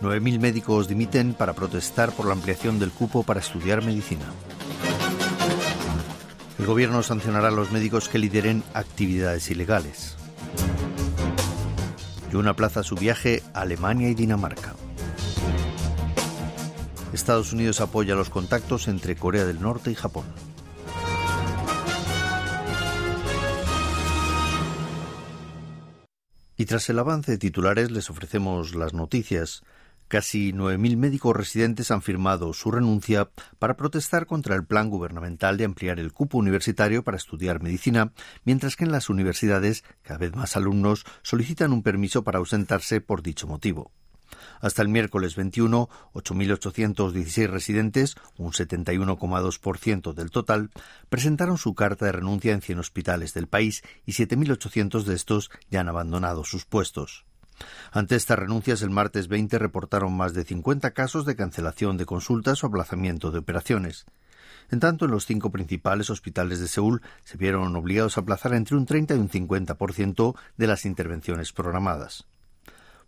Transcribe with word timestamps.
9.000 0.00 0.40
médicos 0.40 0.88
dimiten 0.88 1.34
para 1.34 1.52
protestar 1.52 2.12
por 2.12 2.26
la 2.26 2.32
ampliación 2.32 2.78
del 2.78 2.90
cupo 2.90 3.22
para 3.22 3.40
estudiar 3.40 3.84
medicina. 3.84 4.24
El 6.58 6.66
gobierno 6.66 7.02
sancionará 7.02 7.48
a 7.48 7.50
los 7.50 7.70
médicos 7.70 8.08
que 8.08 8.18
lideren 8.18 8.62
actividades 8.72 9.50
ilegales. 9.50 10.16
Y 12.32 12.36
una 12.36 12.54
plaza 12.54 12.82
su 12.82 12.94
viaje 12.94 13.42
a 13.52 13.62
Alemania 13.62 14.08
y 14.08 14.14
Dinamarca. 14.14 14.74
Estados 17.12 17.52
Unidos 17.52 17.80
apoya 17.80 18.14
los 18.14 18.30
contactos 18.30 18.88
entre 18.88 19.16
Corea 19.16 19.44
del 19.44 19.60
Norte 19.60 19.90
y 19.90 19.94
Japón. 19.94 20.24
Y 26.56 26.66
tras 26.66 26.88
el 26.90 26.98
avance 26.98 27.32
de 27.32 27.38
titulares 27.38 27.90
les 27.90 28.10
ofrecemos 28.10 28.74
las 28.74 28.92
noticias. 28.92 29.62
Casi 30.10 30.52
9.000 30.52 30.96
médicos 30.96 31.36
residentes 31.36 31.92
han 31.92 32.02
firmado 32.02 32.52
su 32.52 32.72
renuncia 32.72 33.30
para 33.60 33.76
protestar 33.76 34.26
contra 34.26 34.56
el 34.56 34.66
plan 34.66 34.90
gubernamental 34.90 35.56
de 35.56 35.64
ampliar 35.64 36.00
el 36.00 36.12
cupo 36.12 36.36
universitario 36.36 37.04
para 37.04 37.16
estudiar 37.16 37.62
medicina, 37.62 38.12
mientras 38.42 38.74
que 38.74 38.82
en 38.82 38.90
las 38.90 39.08
universidades 39.08 39.84
cada 40.02 40.18
vez 40.18 40.34
más 40.34 40.56
alumnos 40.56 41.04
solicitan 41.22 41.72
un 41.72 41.84
permiso 41.84 42.24
para 42.24 42.40
ausentarse 42.40 43.00
por 43.00 43.22
dicho 43.22 43.46
motivo. 43.46 43.92
Hasta 44.60 44.82
el 44.82 44.88
miércoles 44.88 45.36
21, 45.36 45.88
8.816 46.12 47.48
residentes, 47.48 48.16
un 48.36 48.50
71,2% 48.50 50.12
del 50.12 50.32
total, 50.32 50.70
presentaron 51.08 51.56
su 51.56 51.76
carta 51.76 52.06
de 52.06 52.12
renuncia 52.12 52.52
en 52.52 52.62
100 52.62 52.80
hospitales 52.80 53.32
del 53.32 53.46
país 53.46 53.84
y 54.06 54.14
7.800 54.14 55.04
de 55.04 55.14
estos 55.14 55.52
ya 55.70 55.82
han 55.82 55.88
abandonado 55.88 56.42
sus 56.42 56.64
puestos. 56.64 57.29
Ante 57.92 58.16
estas 58.16 58.38
renuncias, 58.38 58.82
el 58.82 58.90
martes 58.90 59.28
20 59.28 59.58
reportaron 59.58 60.16
más 60.16 60.34
de 60.34 60.44
50 60.44 60.92
casos 60.92 61.26
de 61.26 61.36
cancelación 61.36 61.96
de 61.96 62.06
consultas 62.06 62.62
o 62.62 62.68
aplazamiento 62.68 63.30
de 63.30 63.38
operaciones. 63.38 64.06
En 64.70 64.78
tanto, 64.78 65.06
en 65.06 65.10
los 65.10 65.26
cinco 65.26 65.50
principales 65.50 66.10
hospitales 66.10 66.60
de 66.60 66.68
Seúl 66.68 67.02
se 67.24 67.36
vieron 67.36 67.74
obligados 67.74 68.16
a 68.16 68.20
aplazar 68.20 68.54
entre 68.54 68.76
un 68.76 68.86
30 68.86 69.16
y 69.16 69.18
un 69.18 69.28
50% 69.28 70.36
de 70.56 70.66
las 70.66 70.84
intervenciones 70.84 71.52
programadas. 71.52 72.26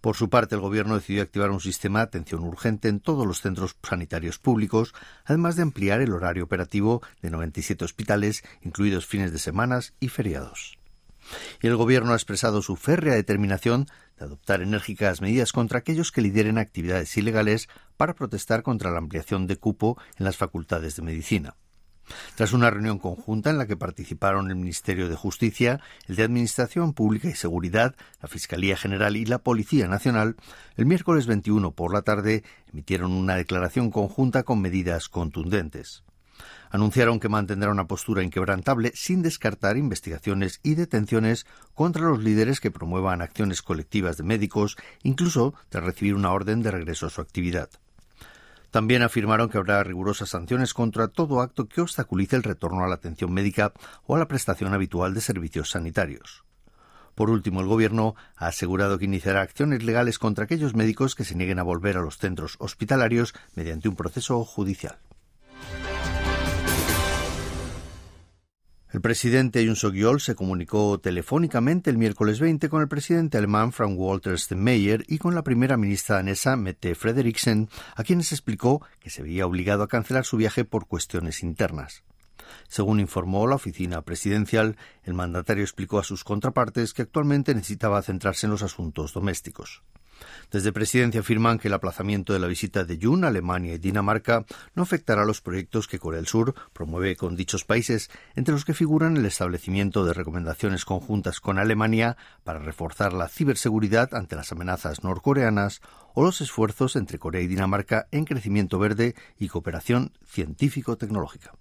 Por 0.00 0.16
su 0.16 0.28
parte, 0.28 0.56
el 0.56 0.60
Gobierno 0.60 0.96
decidió 0.96 1.22
activar 1.22 1.52
un 1.52 1.60
sistema 1.60 2.00
de 2.00 2.06
atención 2.06 2.42
urgente 2.42 2.88
en 2.88 2.98
todos 2.98 3.24
los 3.24 3.40
centros 3.40 3.76
sanitarios 3.88 4.40
públicos, 4.40 4.92
además 5.24 5.54
de 5.54 5.62
ampliar 5.62 6.00
el 6.00 6.12
horario 6.12 6.42
operativo 6.42 7.02
de 7.20 7.30
97 7.30 7.84
hospitales, 7.84 8.42
incluidos 8.62 9.06
fines 9.06 9.32
de 9.32 9.38
semanas 9.38 9.94
y 10.00 10.08
feriados 10.08 10.81
y 11.60 11.66
el 11.66 11.76
Gobierno 11.76 12.12
ha 12.12 12.16
expresado 12.16 12.62
su 12.62 12.76
férrea 12.76 13.14
determinación 13.14 13.86
de 14.18 14.26
adoptar 14.26 14.62
enérgicas 14.62 15.20
medidas 15.20 15.52
contra 15.52 15.78
aquellos 15.78 16.12
que 16.12 16.22
lideren 16.22 16.58
actividades 16.58 17.16
ilegales 17.16 17.68
para 17.96 18.14
protestar 18.14 18.62
contra 18.62 18.90
la 18.90 18.98
ampliación 18.98 19.46
de 19.46 19.56
cupo 19.56 19.98
en 20.18 20.24
las 20.24 20.36
facultades 20.36 20.96
de 20.96 21.02
medicina. 21.02 21.56
Tras 22.34 22.52
una 22.52 22.68
reunión 22.68 22.98
conjunta 22.98 23.50
en 23.50 23.58
la 23.58 23.66
que 23.66 23.76
participaron 23.76 24.50
el 24.50 24.56
Ministerio 24.56 25.08
de 25.08 25.16
Justicia, 25.16 25.80
el 26.08 26.16
de 26.16 26.24
Administración 26.24 26.94
Pública 26.94 27.28
y 27.28 27.34
Seguridad, 27.34 27.94
la 28.20 28.28
Fiscalía 28.28 28.76
General 28.76 29.16
y 29.16 29.24
la 29.24 29.38
Policía 29.38 29.86
Nacional, 29.86 30.36
el 30.76 30.86
miércoles 30.86 31.26
21 31.26 31.70
por 31.72 31.94
la 31.94 32.02
tarde 32.02 32.42
emitieron 32.72 33.12
una 33.12 33.36
declaración 33.36 33.90
conjunta 33.90 34.42
con 34.42 34.60
medidas 34.60 35.08
contundentes 35.08 36.02
anunciaron 36.70 37.20
que 37.20 37.28
mantendrá 37.28 37.70
una 37.70 37.86
postura 37.86 38.22
inquebrantable 38.22 38.92
sin 38.94 39.22
descartar 39.22 39.76
investigaciones 39.76 40.60
y 40.62 40.74
detenciones 40.74 41.46
contra 41.74 42.02
los 42.02 42.22
líderes 42.22 42.60
que 42.60 42.70
promuevan 42.70 43.22
acciones 43.22 43.62
colectivas 43.62 44.16
de 44.16 44.24
médicos, 44.24 44.76
incluso 45.02 45.54
tras 45.68 45.84
recibir 45.84 46.14
una 46.14 46.32
orden 46.32 46.62
de 46.62 46.70
regreso 46.70 47.06
a 47.06 47.10
su 47.10 47.20
actividad. 47.20 47.70
También 48.72 49.02
afirmaron 49.02 49.50
que 49.50 49.58
habrá 49.58 49.84
rigurosas 49.84 50.30
sanciones 50.30 50.72
contra 50.72 51.08
todo 51.08 51.42
acto 51.42 51.68
que 51.68 51.82
obstaculice 51.82 52.36
el 52.36 52.42
retorno 52.42 52.84
a 52.84 52.88
la 52.88 52.94
atención 52.94 53.30
médica 53.30 53.74
o 54.06 54.16
a 54.16 54.18
la 54.18 54.28
prestación 54.28 54.72
habitual 54.72 55.12
de 55.12 55.20
servicios 55.20 55.70
sanitarios. 55.70 56.44
Por 57.14 57.28
último, 57.28 57.60
el 57.60 57.66
Gobierno 57.66 58.14
ha 58.36 58.46
asegurado 58.46 58.98
que 58.98 59.04
iniciará 59.04 59.42
acciones 59.42 59.82
legales 59.82 60.18
contra 60.18 60.44
aquellos 60.44 60.74
médicos 60.74 61.14
que 61.14 61.24
se 61.24 61.34
nieguen 61.34 61.58
a 61.58 61.62
volver 61.62 61.98
a 61.98 62.00
los 62.00 62.16
centros 62.16 62.56
hospitalarios 62.58 63.34
mediante 63.54 63.90
un 63.90 63.96
proceso 63.96 64.42
judicial. 64.44 64.96
El 68.92 69.00
presidente 69.00 69.64
Jun 69.64 69.74
suk 69.74 70.20
se 70.20 70.34
comunicó 70.34 71.00
telefónicamente 71.00 71.88
el 71.88 71.96
miércoles 71.96 72.40
20 72.40 72.68
con 72.68 72.82
el 72.82 72.88
presidente 72.88 73.38
alemán 73.38 73.72
Frank-Walter 73.72 74.38
Steinmeier 74.38 75.06
y 75.08 75.16
con 75.16 75.34
la 75.34 75.42
primera 75.42 75.78
ministra 75.78 76.16
danesa 76.16 76.56
Mette 76.56 76.94
Frederiksen, 76.94 77.70
a 77.96 78.04
quienes 78.04 78.32
explicó 78.32 78.86
que 79.00 79.08
se 79.08 79.22
veía 79.22 79.46
obligado 79.46 79.82
a 79.82 79.88
cancelar 79.88 80.26
su 80.26 80.36
viaje 80.36 80.66
por 80.66 80.86
cuestiones 80.88 81.42
internas. 81.42 82.04
Según 82.68 83.00
informó 83.00 83.46
la 83.46 83.54
oficina 83.54 84.02
presidencial, 84.02 84.76
el 85.04 85.14
mandatario 85.14 85.64
explicó 85.64 85.98
a 85.98 86.04
sus 86.04 86.22
contrapartes 86.22 86.92
que 86.92 87.00
actualmente 87.00 87.54
necesitaba 87.54 88.02
centrarse 88.02 88.44
en 88.44 88.50
los 88.50 88.62
asuntos 88.62 89.14
domésticos. 89.14 89.82
Desde 90.50 90.72
Presidencia 90.72 91.20
afirman 91.20 91.58
que 91.58 91.68
el 91.68 91.74
aplazamiento 91.74 92.32
de 92.32 92.38
la 92.38 92.46
visita 92.46 92.84
de 92.84 92.98
Jun 93.00 93.24
a 93.24 93.28
Alemania 93.28 93.74
y 93.74 93.78
Dinamarca 93.78 94.44
no 94.74 94.82
afectará 94.82 95.22
a 95.22 95.26
los 95.26 95.40
proyectos 95.40 95.88
que 95.88 95.98
Corea 95.98 96.18
del 96.18 96.26
Sur 96.26 96.54
promueve 96.72 97.16
con 97.16 97.36
dichos 97.36 97.64
países, 97.64 98.10
entre 98.34 98.54
los 98.54 98.64
que 98.64 98.74
figuran 98.74 99.16
el 99.16 99.26
establecimiento 99.26 100.04
de 100.04 100.12
recomendaciones 100.12 100.84
conjuntas 100.84 101.40
con 101.40 101.58
Alemania 101.58 102.16
para 102.44 102.58
reforzar 102.58 103.12
la 103.12 103.28
ciberseguridad 103.28 104.14
ante 104.14 104.36
las 104.36 104.52
amenazas 104.52 105.02
norcoreanas 105.04 105.80
o 106.14 106.22
los 106.22 106.40
esfuerzos 106.40 106.96
entre 106.96 107.18
Corea 107.18 107.42
y 107.42 107.46
Dinamarca 107.46 108.06
en 108.10 108.24
crecimiento 108.24 108.78
verde 108.78 109.14
y 109.38 109.48
cooperación 109.48 110.12
científico-tecnológica. 110.24 111.52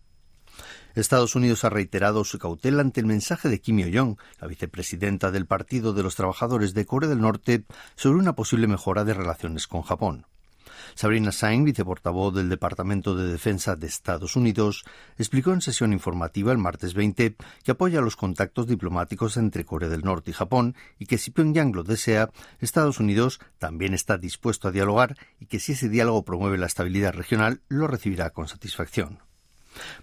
Estados 0.95 1.35
Unidos 1.35 1.63
ha 1.63 1.69
reiterado 1.69 2.23
su 2.23 2.39
cautela 2.39 2.81
ante 2.81 2.99
el 2.99 3.05
mensaje 3.05 3.49
de 3.49 3.61
Kim 3.61 3.79
Yo-jong, 3.79 4.17
la 4.39 4.47
vicepresidenta 4.47 5.31
del 5.31 5.45
Partido 5.45 5.93
de 5.93 6.03
los 6.03 6.15
Trabajadores 6.15 6.73
de 6.73 6.85
Corea 6.85 7.09
del 7.09 7.21
Norte, 7.21 7.65
sobre 7.95 8.19
una 8.19 8.35
posible 8.35 8.67
mejora 8.67 9.03
de 9.03 9.13
relaciones 9.13 9.67
con 9.67 9.81
Japón. 9.81 10.25
Sabrina 10.95 11.31
Sain, 11.31 11.63
viceportavoz 11.63 12.33
del 12.33 12.49
Departamento 12.49 13.15
de 13.15 13.31
Defensa 13.31 13.75
de 13.75 13.87
Estados 13.87 14.35
Unidos, 14.35 14.83
explicó 15.17 15.53
en 15.53 15.61
sesión 15.61 15.93
informativa 15.93 16.51
el 16.51 16.57
martes 16.57 16.93
20 16.93 17.35
que 17.63 17.71
apoya 17.71 18.01
los 18.01 18.15
contactos 18.15 18.67
diplomáticos 18.67 19.37
entre 19.37 19.65
Corea 19.65 19.89
del 19.89 20.01
Norte 20.01 20.31
y 20.31 20.33
Japón 20.33 20.75
y 20.99 21.05
que 21.05 21.17
si 21.17 21.31
Pyongyang 21.31 21.73
lo 21.73 21.83
desea, 21.83 22.29
Estados 22.59 22.99
Unidos 22.99 23.39
también 23.57 23.93
está 23.93 24.17
dispuesto 24.17 24.67
a 24.67 24.71
dialogar 24.71 25.17
y 25.39 25.45
que 25.45 25.59
si 25.59 25.73
ese 25.73 25.89
diálogo 25.89 26.23
promueve 26.23 26.57
la 26.57 26.67
estabilidad 26.67 27.13
regional, 27.13 27.61
lo 27.67 27.87
recibirá 27.87 28.31
con 28.31 28.47
satisfacción. 28.47 29.19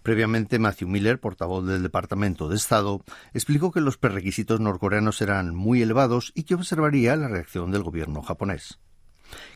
Previamente, 0.02 0.58
Matthew 0.58 0.88
Miller, 0.88 1.20
portavoz 1.20 1.66
del 1.66 1.82
Departamento 1.82 2.48
de 2.48 2.56
Estado, 2.56 3.02
explicó 3.34 3.70
que 3.72 3.80
los 3.80 3.98
prerequisitos 3.98 4.60
norcoreanos 4.60 5.20
eran 5.20 5.54
muy 5.54 5.82
elevados 5.82 6.32
y 6.34 6.44
que 6.44 6.54
observaría 6.54 7.16
la 7.16 7.28
reacción 7.28 7.70
del 7.70 7.82
gobierno 7.82 8.22
japonés. 8.22 8.78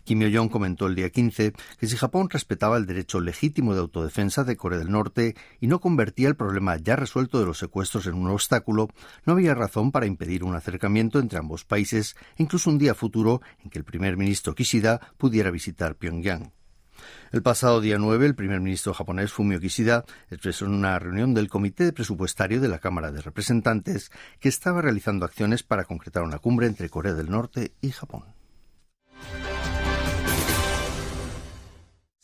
Kim 0.05 0.21
Yo-jong 0.21 0.51
comentó 0.51 0.87
el 0.87 0.95
día 0.95 1.11
15 1.11 1.53
que 1.79 1.87
si 1.87 1.97
Japón 1.97 2.29
respetaba 2.31 2.77
el 2.77 2.87
derecho 2.87 3.21
legítimo 3.21 3.75
de 3.75 3.81
autodefensa 3.81 4.45
de 4.45 4.57
Corea 4.57 4.79
del 4.79 4.91
Norte 4.91 5.35
y 5.61 5.67
no 5.67 5.81
convertía 5.81 6.29
el 6.29 6.37
problema 6.37 6.77
ya 6.77 6.97
resuelto 6.97 7.39
de 7.39 7.47
los 7.47 7.59
secuestros 7.59 8.07
en 8.07 8.15
un 8.15 8.29
obstáculo, 8.29 8.89
no 9.25 9.33
había 9.33 9.55
razón 9.55 9.93
para 9.93 10.07
impedir 10.07 10.45
un 10.45 10.55
acercamiento 10.55 11.19
entre 11.19 11.39
ambos 11.39 11.65
países, 11.65 12.17
incluso 12.37 12.71
un 12.71 12.79
día 12.79 12.95
futuro 12.95 13.41
en 13.65 13.71
que 13.71 13.79
el 13.79 13.85
primer 13.85 14.17
ministro 14.17 14.55
Kishida 14.55 15.01
pudiera 15.17 15.51
visitar 15.51 15.97
Pyongyang. 15.97 16.53
El 17.31 17.43
pasado 17.43 17.81
día 17.81 17.99
9, 17.99 18.27
el 18.27 18.35
primer 18.35 18.61
ministro 18.61 18.95
japonés 18.95 19.33
Fumio 19.33 19.61
Kishida 19.61 20.05
expresó 20.31 20.67
en 20.67 20.75
una 20.75 20.99
reunión 20.99 21.35
del 21.35 21.49
Comité 21.49 21.93
Presupuestario 21.93 22.61
de 22.61 22.69
la 22.69 22.79
Cámara 22.79 23.13
de 23.13 23.23
Representantes 23.23 24.11
que 24.41 24.49
estaba 24.49 24.83
realizando 24.83 25.25
acciones 25.25 25.63
para 25.63 25.85
concretar 25.85 26.23
una 26.23 26.39
cumbre 26.39 26.67
entre 26.67 26.91
Corea 26.91 27.15
del 27.15 27.31
Norte 27.31 27.73
y 27.81 27.91
Japón. 27.91 28.25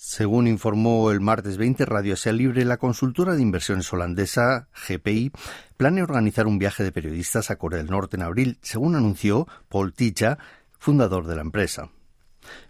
Según 0.00 0.46
informó 0.46 1.10
el 1.10 1.20
martes 1.20 1.58
20 1.58 1.84
Radio 1.84 2.14
Asia 2.14 2.32
Libre, 2.32 2.64
la 2.64 2.78
consultora 2.78 3.34
de 3.34 3.42
inversiones 3.42 3.92
holandesa 3.92 4.68
GPI 4.88 5.32
planea 5.76 6.04
organizar 6.04 6.46
un 6.46 6.58
viaje 6.58 6.82
de 6.82 6.92
periodistas 6.92 7.50
a 7.50 7.56
Corea 7.56 7.78
del 7.78 7.90
Norte 7.90 8.16
en 8.16 8.22
abril, 8.22 8.58
según 8.62 8.96
anunció 8.96 9.46
Paul 9.68 9.92
Ticha, 9.92 10.38
fundador 10.78 11.26
de 11.26 11.36
la 11.36 11.42
empresa. 11.42 11.90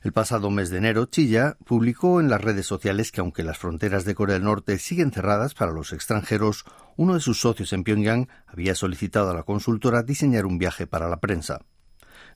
El 0.02 0.12
pasado 0.12 0.50
mes 0.50 0.70
de 0.70 0.78
enero, 0.78 1.06
Chilla 1.06 1.56
publicó 1.64 2.20
en 2.20 2.28
las 2.28 2.40
redes 2.40 2.66
sociales 2.66 3.12
que 3.12 3.20
aunque 3.20 3.42
las 3.42 3.58
fronteras 3.58 4.04
de 4.04 4.14
Corea 4.14 4.34
del 4.34 4.44
Norte 4.44 4.78
siguen 4.78 5.12
cerradas 5.12 5.54
para 5.54 5.72
los 5.72 5.92
extranjeros, 5.92 6.64
uno 6.96 7.14
de 7.14 7.20
sus 7.20 7.40
socios 7.40 7.72
en 7.72 7.84
Pyongyang 7.84 8.28
había 8.46 8.74
solicitado 8.74 9.30
a 9.30 9.34
la 9.34 9.42
consultora 9.42 10.02
diseñar 10.02 10.46
un 10.46 10.58
viaje 10.58 10.86
para 10.86 11.08
la 11.08 11.20
prensa. 11.20 11.60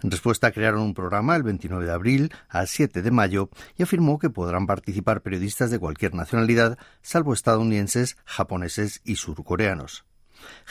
En 0.03 0.11
respuesta, 0.11 0.51
crearon 0.51 0.83
un 0.83 0.95
programa 0.95 1.37
el 1.37 1.45
29 1.45 1.85
de 1.85 1.93
abril 1.93 2.33
al 2.49 2.67
7 2.67 3.03
de 3.03 3.11
mayo 3.11 3.51
y 3.77 3.85
afirmó 3.85 4.19
que 4.19 4.31
podrán 4.31 4.67
participar 4.67 5.23
periodistas 5.23 5.71
de 5.71 5.79
cualquier 5.79 6.15
nacionalidad, 6.15 6.77
salvo 7.03 7.33
estadounidenses, 7.33 8.17
japoneses 8.25 9.01
y 9.05 9.17
surcoreanos. 9.17 10.05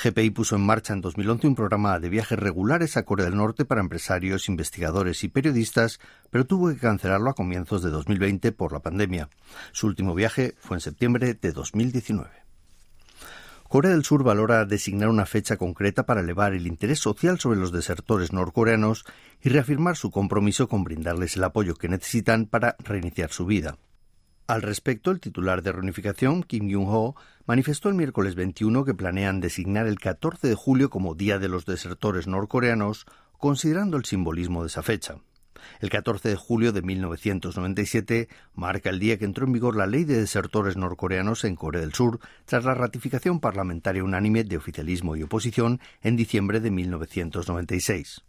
GPI 0.03 0.31
puso 0.31 0.55
en 0.55 0.65
marcha 0.65 0.93
en 0.93 1.01
2011 1.01 1.47
un 1.47 1.55
programa 1.55 1.99
de 1.99 2.09
viajes 2.09 2.37
regulares 2.37 2.97
a 2.97 3.03
Corea 3.03 3.25
del 3.25 3.37
Norte 3.37 3.65
para 3.65 3.81
empresarios, 3.81 4.49
investigadores 4.49 5.23
y 5.23 5.27
periodistas, 5.27 5.99
pero 6.29 6.45
tuvo 6.45 6.69
que 6.69 6.77
cancelarlo 6.77 7.29
a 7.29 7.35
comienzos 7.35 7.83
de 7.83 7.89
2020 7.89 8.51
por 8.51 8.73
la 8.73 8.79
pandemia. 8.79 9.29
Su 9.71 9.87
último 9.87 10.15
viaje 10.15 10.55
fue 10.59 10.77
en 10.77 10.81
septiembre 10.81 11.33
de 11.33 11.51
2019. 11.51 12.29
Corea 13.71 13.91
del 13.91 14.03
Sur 14.03 14.23
valora 14.23 14.65
designar 14.65 15.07
una 15.07 15.25
fecha 15.25 15.55
concreta 15.55 16.05
para 16.05 16.19
elevar 16.19 16.53
el 16.53 16.67
interés 16.67 16.99
social 16.99 17.39
sobre 17.39 17.57
los 17.57 17.71
desertores 17.71 18.33
norcoreanos 18.33 19.05
y 19.41 19.47
reafirmar 19.47 19.95
su 19.95 20.11
compromiso 20.11 20.67
con 20.67 20.83
brindarles 20.83 21.37
el 21.37 21.45
apoyo 21.45 21.75
que 21.75 21.87
necesitan 21.87 22.47
para 22.47 22.75
reiniciar 22.79 23.31
su 23.31 23.45
vida. 23.45 23.77
Al 24.51 24.63
respecto, 24.63 25.11
el 25.11 25.21
titular 25.21 25.63
de 25.63 25.71
reunificación, 25.71 26.43
Kim 26.43 26.69
Jong-ho, 26.69 27.15
manifestó 27.45 27.87
el 27.87 27.95
miércoles 27.95 28.35
21 28.35 28.83
que 28.83 28.93
planean 28.93 29.39
designar 29.39 29.87
el 29.87 29.97
14 29.97 30.45
de 30.45 30.55
julio 30.55 30.89
como 30.89 31.15
Día 31.15 31.39
de 31.39 31.47
los 31.47 31.65
Desertores 31.65 32.27
Norcoreanos, 32.27 33.05
considerando 33.37 33.95
el 33.95 34.03
simbolismo 34.03 34.63
de 34.63 34.67
esa 34.67 34.83
fecha. 34.83 35.19
El 35.79 35.89
14 35.89 36.27
de 36.27 36.35
julio 36.35 36.73
de 36.73 36.81
1997 36.81 38.27
marca 38.53 38.89
el 38.89 38.99
día 38.99 39.17
que 39.17 39.23
entró 39.23 39.45
en 39.45 39.53
vigor 39.53 39.77
la 39.77 39.87
ley 39.87 40.03
de 40.03 40.19
desertores 40.19 40.75
norcoreanos 40.75 41.45
en 41.45 41.55
Corea 41.55 41.79
del 41.79 41.93
Sur, 41.93 42.19
tras 42.43 42.65
la 42.65 42.73
ratificación 42.73 43.39
parlamentaria 43.39 44.03
unánime 44.03 44.43
de 44.43 44.57
oficialismo 44.57 45.15
y 45.15 45.23
oposición 45.23 45.79
en 46.01 46.17
diciembre 46.17 46.59
de 46.59 46.71
1996. 46.71 48.21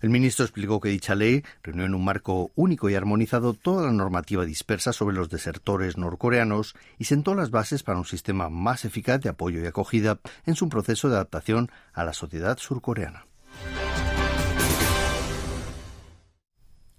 El 0.00 0.10
ministro 0.10 0.44
explicó 0.44 0.80
que 0.80 0.88
dicha 0.88 1.14
ley 1.14 1.42
reunió 1.62 1.84
en 1.84 1.94
un 1.94 2.04
marco 2.04 2.50
único 2.54 2.90
y 2.90 2.94
armonizado 2.94 3.54
toda 3.54 3.86
la 3.86 3.92
normativa 3.92 4.44
dispersa 4.44 4.92
sobre 4.92 5.16
los 5.16 5.28
desertores 5.28 5.96
norcoreanos 5.96 6.74
y 6.98 7.04
sentó 7.04 7.34
las 7.34 7.50
bases 7.50 7.82
para 7.82 7.98
un 7.98 8.04
sistema 8.04 8.48
más 8.48 8.84
eficaz 8.84 9.20
de 9.20 9.30
apoyo 9.30 9.62
y 9.62 9.66
acogida 9.66 10.18
en 10.44 10.54
su 10.54 10.68
proceso 10.68 11.08
de 11.08 11.16
adaptación 11.16 11.70
a 11.92 12.04
la 12.04 12.12
sociedad 12.12 12.58
surcoreana. 12.58 13.26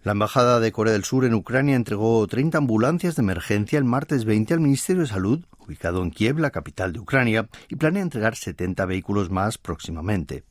La 0.08 0.14
Embajada 0.14 0.62
de 0.62 0.72
Corea 0.72 0.94
del 0.94 1.04
Sur 1.04 1.26
en 1.26 1.34
Ucrania 1.34 1.76
entregó 1.76 2.26
30 2.26 2.60
ambulancias 2.60 3.18
de 3.18 3.24
emergencia 3.24 3.78
el 3.78 3.84
martes 3.84 4.24
20 4.24 4.54
al 4.54 4.62
Ministerio 4.62 5.02
de 5.02 5.10
Salud, 5.10 5.44
ubicado 5.60 6.02
en 6.02 6.12
Kiev, 6.12 6.40
la 6.40 6.52
capital 6.52 6.94
de 6.94 7.00
Ucrania, 7.00 7.50
y 7.68 7.76
planea 7.76 8.04
entregar 8.04 8.38
70 8.38 8.86
vehículos 8.86 9.30
más 9.30 9.58
próximamente. 9.58 10.46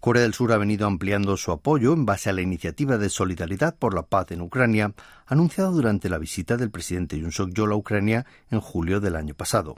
Corea 0.00 0.22
del 0.22 0.34
Sur 0.34 0.52
ha 0.52 0.58
venido 0.58 0.86
ampliando 0.86 1.36
su 1.36 1.50
apoyo 1.50 1.92
en 1.92 2.06
base 2.06 2.30
a 2.30 2.32
la 2.32 2.40
iniciativa 2.40 2.98
de 2.98 3.10
solidaridad 3.10 3.76
por 3.76 3.94
la 3.94 4.02
paz 4.02 4.30
en 4.30 4.40
Ucrania, 4.40 4.94
anunciada 5.26 5.70
durante 5.70 6.08
la 6.08 6.18
visita 6.18 6.56
del 6.56 6.70
presidente 6.70 7.18
Yoon 7.18 7.32
Suk-yeol 7.32 7.72
a 7.72 7.76
Ucrania 7.76 8.24
en 8.50 8.60
julio 8.60 9.00
del 9.00 9.16
año 9.16 9.34
pasado. 9.34 9.74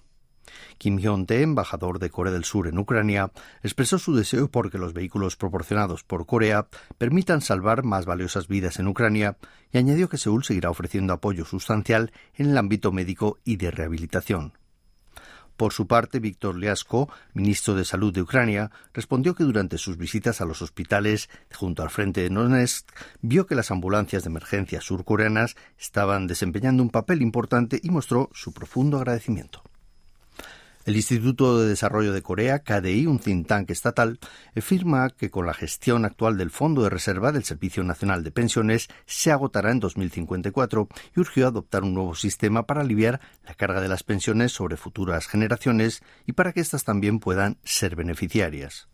Kim 0.77 0.99
Hyun-tae, 0.99 1.43
embajador 1.43 1.99
de 2.01 2.11
Corea 2.11 2.33
del 2.33 2.45
Sur 2.45 2.69
en 2.69 2.79
Ucrania, 2.79 3.33
expresó 3.63 3.99
su 3.99 4.15
deseo 4.15 4.51
por 4.51 4.71
que 4.71 4.79
los 4.79 4.93
vehículos 4.93 5.37
proporcionados 5.37 6.05
por 6.05 6.27
Corea 6.27 6.67
permitan 6.99 7.41
salvar 7.41 7.85
más 7.85 8.05
valiosas 8.05 8.47
vidas 8.47 8.79
en 8.79 8.89
Ucrania 8.89 9.39
y 9.73 9.79
añadió 9.79 10.09
que 10.09 10.19
Seúl 10.19 10.45
seguirá 10.45 10.69
ofreciendo 10.69 11.15
apoyo 11.15 11.47
sustancial 11.47 12.13
en 12.35 12.51
el 12.51 12.59
ámbito 12.59 12.93
médico 12.93 13.39
y 13.45 13.57
de 13.57 13.71
rehabilitación. 13.71 14.53
Por 15.61 15.75
su 15.75 15.87
parte, 15.87 16.21
Víctor 16.21 16.57
Liasko, 16.57 17.11
ministro 17.35 17.75
de 17.75 17.85
Salud 17.85 18.15
de 18.15 18.23
Ucrania, 18.23 18.71
respondió 18.95 19.35
que 19.35 19.45
durante 19.45 19.77
sus 19.77 19.99
visitas 19.99 20.41
a 20.41 20.47
los 20.47 20.63
hospitales 20.63 21.29
junto 21.53 21.83
al 21.83 21.91
frente 21.91 22.23
de 22.23 22.31
Donetsk 22.31 22.89
vio 23.21 23.47
que 23.47 23.55
las 23.55 23.71
ambulancias 23.71 24.23
de 24.25 24.31
emergencia 24.31 24.81
surcoreanas 24.81 25.57
estaban 25.79 26.27
desempeñando 26.27 26.83
un 26.83 26.89
papel 26.89 27.21
importante 27.21 27.79
y 27.83 27.91
mostró 27.91 28.31
su 28.33 28.55
profundo 28.55 28.97
agradecimiento. 28.97 29.63
El 30.87 30.97
Instituto 30.97 31.59
de 31.59 31.69
Desarrollo 31.69 32.13
de 32.13 32.23
Corea, 32.23 32.61
KDI, 32.61 33.07
un 33.07 33.19
think 33.19 33.47
tank 33.47 33.71
estatal, 33.71 34.19
afirma 34.57 35.11
que 35.11 35.31
con 35.31 35.47
la 35.47 35.55
gestión 35.55 36.05
actual 36.05 36.39
del 36.39 36.51
Fondo 36.51 36.83
de 36.83 36.91
Reserva 36.91 37.33
del 37.33 37.45
Servicio 37.45 37.85
Nacional 37.85 38.25
de 38.25 38.31
Pensiones 38.31 38.89
se 39.07 39.31
agotará 39.31 39.73
en 39.73 39.81
2054 39.81 40.89
y 41.15 41.21
urgió 41.21 41.47
adoptar 41.47 41.83
un 41.83 41.95
nuevo 41.95 42.15
sistema 42.15 42.67
para 42.67 42.81
aliviar 42.81 43.21
la 43.47 43.55
carga 43.55 43.81
de 43.81 43.89
las 43.89 44.03
pensiones 44.03 44.53
sobre 44.53 44.77
futuras 44.77 45.27
generaciones 45.27 46.03
y 46.27 46.33
para 46.33 46.53
que 46.53 46.61
éstas 46.61 46.85
también 46.85 47.21
puedan 47.21 47.59
ser 47.63 47.95
beneficiarias. 47.95 48.90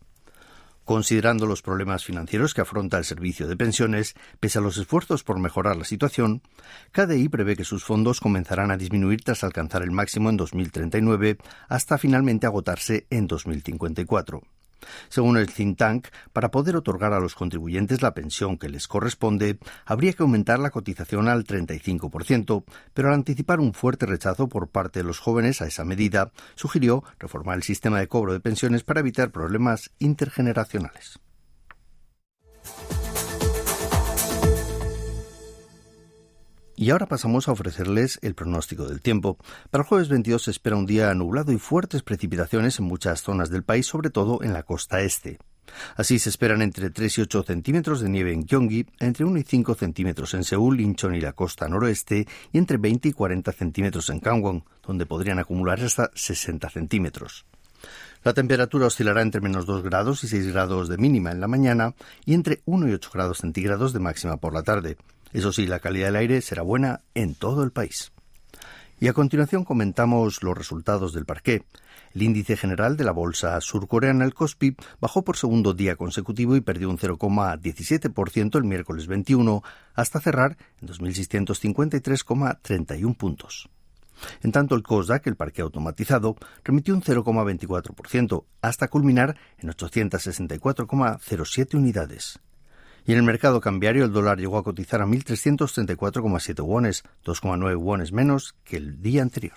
Considerando 0.87 1.47
los 1.47 1.61
problemas 1.61 2.05
financieros 2.05 2.53
que 2.53 2.61
afronta 2.61 2.97
el 2.97 3.03
servicio 3.03 3.45
de 3.45 3.57
pensiones, 3.57 4.15
pese 4.39 4.59
a 4.59 4.61
los 4.61 4.77
esfuerzos 4.77 5.21
por 5.21 5.37
mejorar 5.37 5.75
la 5.75 5.83
situación, 5.83 6.41
KDI 6.93 7.27
prevé 7.27 7.57
que 7.57 7.65
sus 7.65 7.83
fondos 7.83 8.21
comenzarán 8.21 8.71
a 8.71 8.77
disminuir 8.77 9.21
tras 9.21 9.43
alcanzar 9.43 9.83
el 9.83 9.91
máximo 9.91 10.29
en 10.29 10.37
2039 10.37 11.39
hasta 11.67 11.97
finalmente 11.97 12.47
agotarse 12.47 13.05
en 13.09 13.27
2054. 13.27 14.41
Según 15.09 15.37
el 15.37 15.51
think 15.51 15.77
tank, 15.77 16.07
para 16.33 16.51
poder 16.51 16.75
otorgar 16.75 17.13
a 17.13 17.19
los 17.19 17.35
contribuyentes 17.35 18.01
la 18.01 18.13
pensión 18.13 18.57
que 18.57 18.69
les 18.69 18.87
corresponde, 18.87 19.59
habría 19.85 20.13
que 20.13 20.23
aumentar 20.23 20.59
la 20.59 20.71
cotización 20.71 21.27
al 21.27 21.45
35%, 21.45 22.63
pero 22.93 23.09
al 23.09 23.15
anticipar 23.15 23.59
un 23.59 23.73
fuerte 23.73 24.05
rechazo 24.05 24.47
por 24.47 24.69
parte 24.69 24.99
de 24.99 25.05
los 25.05 25.19
jóvenes 25.19 25.61
a 25.61 25.67
esa 25.67 25.85
medida, 25.85 26.31
sugirió 26.55 27.03
reformar 27.19 27.57
el 27.57 27.63
sistema 27.63 27.99
de 27.99 28.07
cobro 28.07 28.33
de 28.33 28.39
pensiones 28.39 28.83
para 28.83 28.99
evitar 28.99 29.31
problemas 29.31 29.91
intergeneracionales. 29.99 31.19
Y 36.79 36.91
ahora 36.91 37.07
pasamos 37.07 37.47
a 37.47 37.53
ofrecerles 37.53 38.19
el 38.21 38.35
pronóstico 38.35 38.87
del 38.87 39.01
tiempo. 39.01 39.39
Para 39.71 39.81
el 39.81 39.87
jueves 39.87 40.09
22 40.09 40.43
se 40.43 40.51
espera 40.51 40.75
un 40.75 40.85
día 40.85 41.11
nublado 41.15 41.51
y 41.51 41.57
fuertes 41.57 42.03
precipitaciones 42.03 42.77
en 42.77 42.85
muchas 42.85 43.23
zonas 43.23 43.49
del 43.49 43.63
país, 43.63 43.87
sobre 43.87 44.11
todo 44.11 44.43
en 44.43 44.53
la 44.53 44.61
costa 44.61 45.01
este. 45.01 45.39
Así 45.95 46.19
se 46.19 46.29
esperan 46.29 46.61
entre 46.61 46.91
3 46.91 47.17
y 47.17 47.21
8 47.21 47.43
centímetros 47.47 47.99
de 47.99 48.09
nieve 48.09 48.31
en 48.31 48.45
Gyeonggi, 48.45 48.85
entre 48.99 49.25
1 49.25 49.39
y 49.39 49.43
5 49.43 49.73
centímetros 49.73 50.35
en 50.35 50.43
Seúl, 50.43 50.79
Incheon 50.79 51.15
y 51.15 51.19
la 51.19 51.33
costa 51.33 51.67
noroeste, 51.67 52.27
y 52.53 52.57
entre 52.59 52.77
20 52.77 53.09
y 53.09 53.11
40 53.11 53.51
centímetros 53.53 54.11
en 54.11 54.19
Gangwon, 54.19 54.63
donde 54.85 55.07
podrían 55.07 55.39
acumular 55.39 55.81
hasta 55.81 56.11
60 56.13 56.69
centímetros. 56.69 57.47
La 58.23 58.35
temperatura 58.35 58.85
oscilará 58.85 59.23
entre 59.23 59.41
menos 59.41 59.65
2 59.65 59.81
grados 59.81 60.23
y 60.23 60.27
6 60.27 60.53
grados 60.53 60.89
de 60.89 60.97
mínima 60.97 61.31
en 61.31 61.41
la 61.41 61.47
mañana 61.47 61.95
y 62.23 62.35
entre 62.35 62.61
1 62.65 62.87
y 62.87 62.93
8 62.93 63.09
grados 63.11 63.39
centígrados 63.39 63.93
de 63.93 63.99
máxima 63.99 64.37
por 64.37 64.53
la 64.53 64.61
tarde. 64.61 64.97
Eso 65.37 65.53
sí, 65.53 65.67
la 65.67 65.77
calidad 65.77 66.07
del 66.07 66.15
aire 66.15 66.41
será 66.41 66.63
buena 66.63 67.01
en 67.13 67.35
todo 67.35 67.63
el 67.63 67.69
país. 67.69 68.11
Y 68.99 69.07
a 69.07 69.13
continuación 69.13 69.65
comentamos 69.65 70.41
los 70.41 70.57
resultados 70.57 71.13
del 71.13 71.27
parqué. 71.27 71.63
El 72.15 72.23
índice 72.23 72.57
general 72.57 72.97
de 72.97 73.03
la 73.03 73.11
bolsa 73.11 73.61
surcoreana, 73.61 74.25
el 74.25 74.33
Kospi, 74.33 74.75
bajó 74.99 75.21
por 75.21 75.37
segundo 75.37 75.75
día 75.75 75.95
consecutivo 75.95 76.55
y 76.55 76.61
perdió 76.61 76.89
un 76.89 76.97
0,17% 76.97 78.57
el 78.57 78.63
miércoles 78.63 79.05
21, 79.05 79.61
hasta 79.93 80.19
cerrar 80.19 80.57
en 80.81 80.87
2.653,31 80.87 83.15
puntos. 83.15 83.69
En 84.41 84.51
tanto, 84.51 84.73
el 84.73 84.81
Kosdaq, 84.81 85.27
el 85.27 85.35
parque 85.35 85.61
automatizado, 85.61 86.35
remitió 86.63 86.95
un 86.95 87.03
0,24%, 87.03 88.43
hasta 88.63 88.87
culminar 88.87 89.37
en 89.59 89.69
864,07 89.69 91.75
unidades. 91.75 92.39
Y 93.07 93.13
en 93.13 93.19
el 93.19 93.23
mercado 93.23 93.61
cambiario 93.61 94.03
el 94.03 94.11
dólar 94.11 94.37
llegó 94.37 94.57
a 94.57 94.63
cotizar 94.63 95.01
a 95.01 95.05
1.334,7 95.05 96.61
wones, 96.61 97.03
2,9 97.25 97.77
wones 97.77 98.11
menos 98.11 98.53
que 98.65 98.75
el 98.75 99.01
día 99.01 99.21
anterior. 99.21 99.55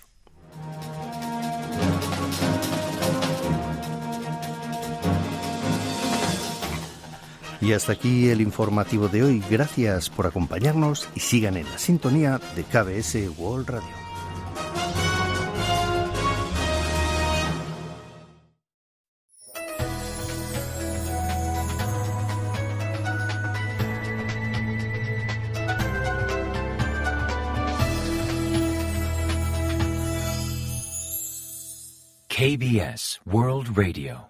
Y 7.60 7.72
hasta 7.72 7.92
aquí 7.92 8.28
el 8.28 8.40
informativo 8.40 9.08
de 9.08 9.24
hoy. 9.24 9.42
Gracias 9.50 10.08
por 10.08 10.26
acompañarnos 10.26 11.08
y 11.14 11.20
sigan 11.20 11.56
en 11.56 11.68
la 11.68 11.78
sintonía 11.78 12.40
de 12.54 12.64
KBS 12.64 13.36
World 13.36 13.68
Radio. 13.68 14.09
KBS 32.50 33.20
World 33.24 33.76
Radio. 33.78 34.18